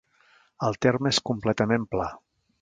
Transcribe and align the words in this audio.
El 0.67 0.79
terme 0.85 1.11
és 1.17 1.19
completament 1.31 1.87
pla. 1.93 2.09